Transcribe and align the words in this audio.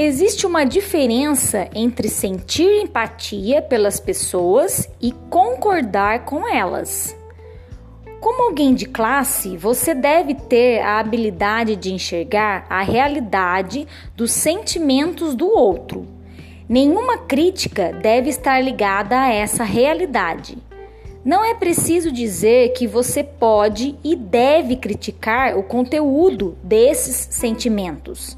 Existe 0.00 0.46
uma 0.46 0.62
diferença 0.62 1.68
entre 1.74 2.08
sentir 2.08 2.82
empatia 2.82 3.60
pelas 3.60 3.98
pessoas 3.98 4.88
e 5.02 5.10
concordar 5.28 6.24
com 6.24 6.46
elas. 6.46 7.16
Como 8.20 8.44
alguém 8.44 8.74
de 8.76 8.86
classe, 8.86 9.56
você 9.56 9.96
deve 9.96 10.36
ter 10.36 10.78
a 10.82 11.00
habilidade 11.00 11.74
de 11.74 11.92
enxergar 11.92 12.64
a 12.70 12.80
realidade 12.80 13.88
dos 14.14 14.30
sentimentos 14.30 15.34
do 15.34 15.48
outro. 15.48 16.06
Nenhuma 16.68 17.18
crítica 17.18 17.92
deve 17.92 18.30
estar 18.30 18.60
ligada 18.60 19.20
a 19.20 19.32
essa 19.32 19.64
realidade. 19.64 20.58
Não 21.24 21.44
é 21.44 21.54
preciso 21.54 22.12
dizer 22.12 22.72
que 22.72 22.86
você 22.86 23.24
pode 23.24 23.96
e 24.04 24.14
deve 24.14 24.76
criticar 24.76 25.58
o 25.58 25.64
conteúdo 25.64 26.56
desses 26.62 27.16
sentimentos. 27.32 28.36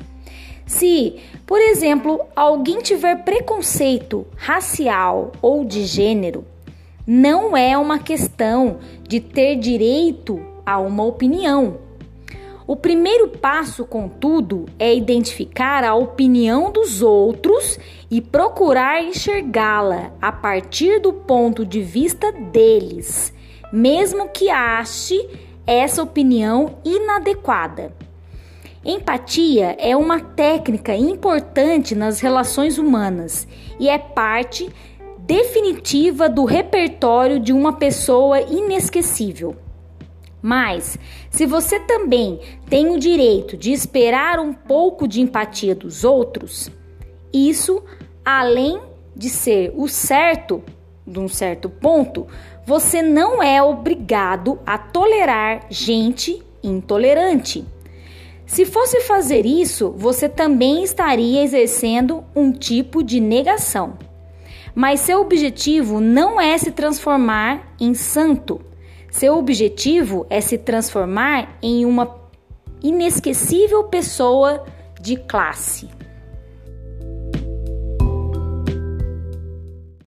Se, 0.70 1.16
por 1.44 1.60
exemplo, 1.60 2.20
alguém 2.36 2.78
tiver 2.78 3.24
preconceito 3.24 4.24
racial 4.36 5.32
ou 5.42 5.64
de 5.64 5.84
gênero, 5.84 6.44
não 7.04 7.56
é 7.56 7.76
uma 7.76 7.98
questão 7.98 8.78
de 9.02 9.18
ter 9.18 9.56
direito 9.56 10.40
a 10.64 10.78
uma 10.78 11.04
opinião. 11.04 11.78
O 12.68 12.76
primeiro 12.76 13.26
passo, 13.26 13.84
contudo, 13.84 14.66
é 14.78 14.94
identificar 14.94 15.82
a 15.82 15.96
opinião 15.96 16.70
dos 16.70 17.02
outros 17.02 17.76
e 18.08 18.20
procurar 18.20 19.02
enxergá-la 19.02 20.12
a 20.22 20.30
partir 20.30 21.00
do 21.00 21.12
ponto 21.12 21.66
de 21.66 21.82
vista 21.82 22.30
deles, 22.30 23.34
mesmo 23.72 24.28
que 24.28 24.48
ache 24.48 25.28
essa 25.66 26.00
opinião 26.00 26.78
inadequada. 26.84 27.92
Empatia 28.82 29.76
é 29.78 29.94
uma 29.94 30.20
técnica 30.20 30.94
importante 30.94 31.94
nas 31.94 32.20
relações 32.20 32.78
humanas 32.78 33.46
e 33.78 33.90
é 33.90 33.98
parte 33.98 34.70
definitiva 35.18 36.30
do 36.30 36.46
repertório 36.46 37.38
de 37.38 37.52
uma 37.52 37.74
pessoa 37.74 38.40
inesquecível. 38.40 39.54
Mas, 40.40 40.98
se 41.28 41.44
você 41.44 41.78
também 41.80 42.40
tem 42.70 42.90
o 42.90 42.98
direito 42.98 43.54
de 43.54 43.70
esperar 43.70 44.40
um 44.40 44.54
pouco 44.54 45.06
de 45.06 45.20
empatia 45.20 45.74
dos 45.74 46.02
outros, 46.02 46.70
isso, 47.30 47.82
além 48.24 48.80
de 49.14 49.28
ser 49.28 49.74
o 49.76 49.88
certo, 49.88 50.62
de 51.06 51.20
um 51.20 51.28
certo 51.28 51.68
ponto, 51.68 52.26
você 52.64 53.02
não 53.02 53.42
é 53.42 53.62
obrigado 53.62 54.58
a 54.64 54.78
tolerar 54.78 55.66
gente 55.68 56.42
intolerante. 56.62 57.66
Se 58.50 58.66
fosse 58.66 59.02
fazer 59.02 59.46
isso, 59.46 59.94
você 59.96 60.28
também 60.28 60.82
estaria 60.82 61.44
exercendo 61.44 62.24
um 62.34 62.50
tipo 62.50 63.00
de 63.00 63.20
negação. 63.20 63.96
Mas 64.74 64.98
seu 64.98 65.20
objetivo 65.20 66.00
não 66.00 66.40
é 66.40 66.58
se 66.58 66.72
transformar 66.72 67.72
em 67.78 67.94
santo. 67.94 68.60
Seu 69.08 69.38
objetivo 69.38 70.26
é 70.28 70.40
se 70.40 70.58
transformar 70.58 71.58
em 71.62 71.86
uma 71.86 72.18
inesquecível 72.82 73.84
pessoa 73.84 74.64
de 75.00 75.14
classe. 75.14 75.88